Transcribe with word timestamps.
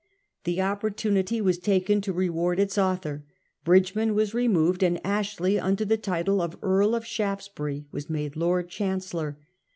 The 0.45 0.59
opportunity 0.63 1.41
was 1.41 1.59
taken 1.59 2.01
to 2.01 2.11
reward 2.11 2.59
its 2.59 2.75
author. 2.79 3.23
Bridge 3.63 3.93
man 3.93 4.15
was 4.15 4.33
removed, 4.33 4.81
and 4.81 4.99
Ashley, 5.05 5.59
under 5.59 5.85
the 5.85 5.95
title 5.95 6.41
of 6.41 6.57
Earl 6.63 6.95
of 6.95 7.05
Shaftesbury, 7.05 7.85
was 7.91 8.09
made 8.09 8.35
Lord 8.35 8.67
Chancellor. 8.67 9.37